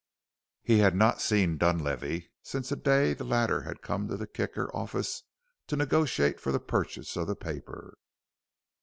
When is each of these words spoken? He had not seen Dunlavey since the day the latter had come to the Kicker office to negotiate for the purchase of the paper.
He 0.63 0.79
had 0.79 0.95
not 0.95 1.21
seen 1.21 1.59
Dunlavey 1.59 2.31
since 2.41 2.69
the 2.69 2.75
day 2.75 3.13
the 3.13 3.23
latter 3.23 3.61
had 3.61 3.83
come 3.83 4.07
to 4.07 4.17
the 4.17 4.25
Kicker 4.25 4.75
office 4.75 5.21
to 5.67 5.75
negotiate 5.77 6.39
for 6.39 6.51
the 6.51 6.59
purchase 6.59 7.15
of 7.15 7.27
the 7.27 7.35
paper. 7.35 7.99